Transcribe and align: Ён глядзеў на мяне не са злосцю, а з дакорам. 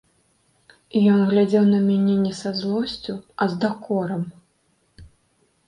Ён 1.15 1.19
глядзеў 1.31 1.67
на 1.73 1.79
мяне 1.89 2.15
не 2.25 2.33
са 2.41 2.55
злосцю, 2.61 3.13
а 3.45 3.51
з 3.55 3.63
дакорам. 3.67 4.27